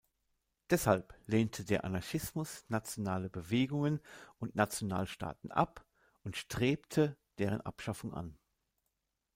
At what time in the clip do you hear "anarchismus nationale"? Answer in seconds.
1.85-3.29